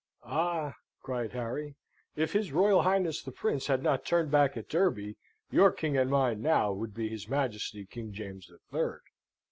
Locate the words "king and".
5.71-6.09